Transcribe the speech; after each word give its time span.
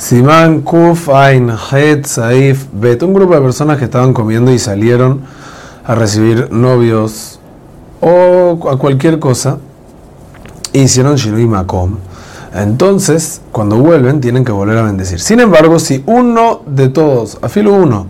Simán 0.00 0.62
Kuf 0.62 1.10
Ain 1.10 1.50
Het 1.50 2.06
Saif 2.06 2.64
Bet. 2.72 3.02
Un 3.02 3.12
grupo 3.12 3.34
de 3.34 3.42
personas 3.42 3.76
que 3.76 3.84
estaban 3.84 4.14
comiendo 4.14 4.50
y 4.50 4.58
salieron 4.58 5.20
a 5.84 5.94
recibir 5.94 6.50
novios 6.50 7.38
o 8.00 8.70
a 8.70 8.78
cualquier 8.78 9.18
cosa. 9.18 9.58
Hicieron 10.72 11.16
Shinui 11.16 11.46
Makom. 11.46 11.98
Entonces, 12.54 13.42
cuando 13.52 13.76
vuelven, 13.76 14.22
tienen 14.22 14.42
que 14.42 14.52
volver 14.52 14.78
a 14.78 14.82
bendecir. 14.84 15.20
Sin 15.20 15.38
embargo, 15.38 15.78
si 15.78 16.02
uno 16.06 16.62
de 16.64 16.88
todos, 16.88 17.36
afilo 17.42 17.74
uno, 17.74 18.06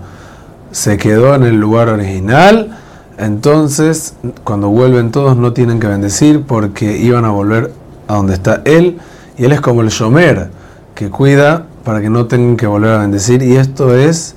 se 0.71 0.97
quedó 0.97 1.35
en 1.35 1.43
el 1.43 1.57
lugar 1.57 1.89
original, 1.89 2.79
entonces 3.19 4.15
cuando 4.45 4.69
vuelven 4.69 5.11
todos 5.11 5.37
no 5.37 5.53
tienen 5.53 5.81
que 5.81 5.89
bendecir 5.89 6.45
porque 6.45 6.99
iban 6.99 7.25
a 7.25 7.31
volver 7.31 7.73
a 8.07 8.15
donde 8.15 8.35
está 8.35 8.63
él. 8.65 9.01
Y 9.37 9.45
él 9.45 9.51
es 9.51 9.61
como 9.61 9.81
el 9.81 9.89
Shomer, 9.89 10.51
que 10.95 11.11
cuida 11.11 11.67
para 11.85 12.01
que 12.01 12.11
no 12.11 12.27
tengan 12.27 12.57
que 12.57 12.67
volver 12.67 12.93
a 12.93 12.99
bendecir. 12.99 13.43
Y 13.43 13.57
esto 13.57 13.95
es, 13.95 14.35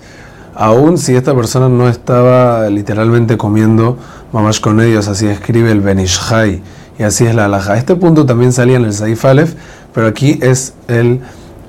aún 0.55 0.97
si 0.97 1.15
esta 1.15 1.35
persona 1.35 1.69
no 1.69 1.89
estaba 1.89 2.69
literalmente 2.69 3.37
comiendo 3.37 3.97
mamash 4.31 4.59
con 4.59 4.81
ellos, 4.81 5.07
así 5.07 5.27
escribe 5.27 5.71
el 5.71 5.81
Benishai. 5.81 6.61
Y 6.97 7.03
así 7.03 7.25
es 7.25 7.33
la 7.35 7.45
alhaja. 7.45 7.77
Este 7.77 7.95
punto 7.95 8.25
también 8.25 8.53
salía 8.53 8.77
en 8.77 8.85
el 8.85 8.93
Saif 8.93 9.25
Aleph, 9.25 9.53
pero 9.93 10.07
aquí 10.07 10.39
es 10.41 10.73
el 10.87 11.21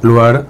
lugar 0.02 0.46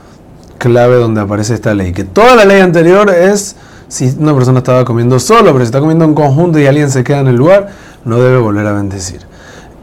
clave 0.58 0.96
donde 0.96 1.20
aparece 1.20 1.54
esta 1.54 1.74
ley. 1.74 1.92
Que 1.92 2.04
toda 2.04 2.34
la 2.34 2.44
ley 2.44 2.60
anterior 2.60 3.10
es 3.10 3.56
si 3.88 4.12
una 4.18 4.34
persona 4.34 4.58
estaba 4.58 4.84
comiendo 4.84 5.20
solo, 5.20 5.52
pero 5.52 5.60
si 5.60 5.64
está 5.64 5.80
comiendo 5.80 6.04
en 6.04 6.14
conjunto 6.14 6.58
y 6.58 6.66
alguien 6.66 6.90
se 6.90 7.04
queda 7.04 7.20
en 7.20 7.28
el 7.28 7.36
lugar, 7.36 7.68
no 8.04 8.18
debe 8.18 8.38
volver 8.38 8.66
a 8.66 8.72
bendecir. 8.72 9.20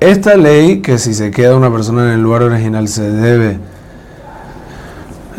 Esta 0.02 0.36
ley, 0.36 0.82
que 0.82 0.98
si 0.98 1.14
se 1.14 1.32
queda 1.32 1.56
una 1.56 1.72
persona 1.72 2.08
en 2.08 2.14
el 2.14 2.22
lugar 2.22 2.44
original 2.44 2.88
se 2.88 3.10
debe, 3.10 3.60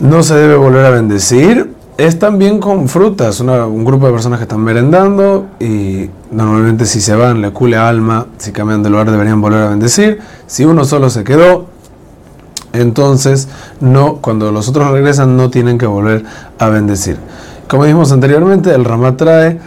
no 0.03 0.25
se 0.25 0.35
debe 0.35 0.57
volver 0.57 0.85
a 0.85 0.91
bendecir, 0.91 1.75
es 1.97 2.19
también 2.19 2.59
con 2.59 2.89
frutas. 2.89 3.39
un 3.39 3.85
grupo 3.85 4.07
de 4.07 4.13
personas 4.13 4.41
que 4.41 4.45
están 4.45 4.61
merendando 4.61 5.47
y 5.61 6.11
normalmente 6.33 6.87
si 6.87 7.01
se 7.01 7.15
van, 7.15 7.41
le 7.41 7.53
cule 7.53 7.77
alma, 7.77 8.27
si 8.37 8.51
cambian 8.51 8.83
de 8.83 8.91
lugar 8.91 9.11
deberían 9.13 9.41
volver 9.41 9.63
a 9.63 9.69
bendecir. 9.69 10.19
Si 10.49 10.65
uno 10.65 10.85
solo 10.85 11.09
se 11.09 11.23
quedó, 11.23 11.67
entonces 12.73 13.47
no, 13.81 14.17
cuando 14.17 14.51
los 14.51 14.69
otros 14.69 14.91
regresan 14.91 15.37
no 15.37 15.51
tienen 15.51 15.79
que 15.79 15.87
volver 15.87 16.25
a 16.59 16.69
bendecir. 16.69 17.19
Como 17.69 17.85
dijimos 17.85 18.11
anteriormente, 18.11 18.75
el 18.75 18.85
Ramá 18.85 19.17
trae 19.17 19.61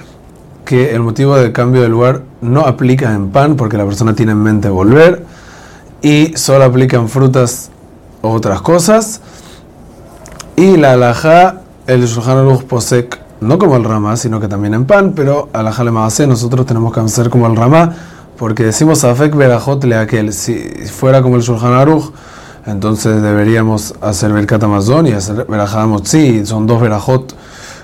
que 0.65 0.93
el 0.93 0.99
motivo 0.99 1.37
de 1.37 1.53
cambio 1.53 1.81
de 1.81 1.87
lugar 1.87 2.23
no 2.41 2.61
aplica 2.61 3.13
en 3.13 3.29
pan 3.29 3.55
porque 3.55 3.77
la 3.77 3.85
persona 3.85 4.13
tiene 4.15 4.33
en 4.33 4.43
mente 4.43 4.67
volver 4.67 5.23
y 6.01 6.33
solo 6.35 6.65
aplica 6.65 6.97
en 6.97 7.07
frutas 7.07 7.69
o 8.21 8.31
otras 8.31 8.61
cosas. 8.61 9.21
Y 10.57 10.77
la 10.77 10.93
alajá, 10.93 11.61
el 11.85 12.05
Shulchan 12.05 12.37
Aruch 12.37 12.63
posek, 12.63 13.19
no 13.41 13.57
como 13.57 13.75
el 13.75 13.83
Ramá, 13.83 14.15
sino 14.15 14.39
que 14.39 14.47
también 14.47 14.73
en 14.73 14.85
pan, 14.85 15.11
pero 15.13 15.49
alajá 15.51 15.83
le 15.83 15.91
hace 15.99 16.27
nosotros 16.27 16.65
tenemos 16.65 16.93
que 16.93 17.01
hacer 17.01 17.29
como 17.29 17.45
el 17.47 17.57
Ramá, 17.57 17.93
porque 18.37 18.63
decimos 18.63 19.03
afek 19.03 19.35
verajot 19.35 19.83
le 19.83 19.97
aquel, 19.97 20.31
si 20.31 20.55
fuera 20.89 21.21
como 21.21 21.35
el 21.35 21.41
Shulchan 21.41 21.73
Aruch, 21.73 22.13
entonces 22.65 23.21
deberíamos 23.21 23.95
hacer 23.99 24.31
Berkat 24.31 24.63
Amazon 24.63 25.07
y 25.07 25.11
hacer 25.11 25.45
Berajá 25.45 25.85
Motzi, 25.87 26.45
son 26.45 26.67
dos 26.67 26.81
Berajot 26.81 27.35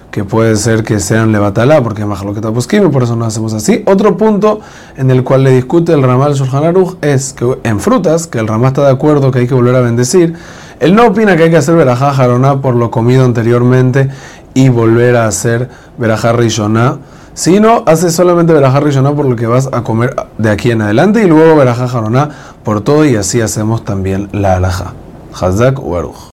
que 0.10 0.24
puede 0.24 0.56
ser 0.56 0.84
que 0.84 1.02
sean 1.02 1.34
levatalá, 1.34 1.84
porque 1.84 2.06
más 2.06 2.24
lo 2.24 2.34
que 2.34 2.40
está 2.40 2.52
por 2.52 3.04
eso 3.04 3.16
no 3.16 3.26
hacemos 3.26 3.54
así. 3.54 3.84
Otro 3.86 4.18
punto 4.18 4.60
en 4.98 5.10
el 5.10 5.24
cual 5.24 5.44
le 5.44 5.52
discute 5.52 5.94
el 5.94 6.04
Ramal 6.04 6.36
Shulchan 6.36 6.64
Aruch 6.64 6.98
es 7.02 7.34
que 7.34 7.58
en 7.64 7.80
frutas, 7.80 8.28
que 8.28 8.40
el 8.40 8.48
Ramá 8.48 8.70
está 8.70 8.84
de 8.84 8.92
acuerdo 8.92 9.32
que 9.32 9.40
hay 9.40 9.48
que 9.48 9.54
volver 9.54 9.76
a 9.76 9.82
bendecir, 9.82 10.36
él 10.82 10.96
no 10.96 11.06
opina 11.06 11.38
que 11.38 11.44
hay 11.44 11.52
que 11.52 11.58
hacer 11.58 11.76
verajá 11.76 12.12
jaroná 12.12 12.60
por 12.60 12.76
lo 12.76 12.90
comido 12.90 13.24
anteriormente 13.24 14.10
y 14.56 14.70
volver 14.70 15.16
a 15.16 15.28
hacer 15.28 15.70
verajá 16.00 16.34
rishoná, 16.34 16.98
sino 17.36 17.84
hace 17.86 18.10
solamente 18.10 18.52
verajá 18.52 18.80
rishoná 18.80 19.14
por 19.14 19.26
lo 19.26 19.36
que 19.36 19.46
vas 19.46 19.70
a 19.72 19.84
comer 19.84 20.16
de 20.40 20.50
aquí 20.50 20.72
en 20.72 20.82
adelante 20.82 21.24
y 21.24 21.28
luego 21.28 21.56
verajá 21.56 21.88
jaroná 21.88 22.30
por 22.64 22.82
todo 22.82 23.06
y 23.06 23.16
así 23.16 23.42
hacemos 23.42 23.86
también 23.86 24.30
la 24.32 24.56
alajá. 24.56 24.94
Hazak 25.40 25.80
Uaruj. 25.80 26.30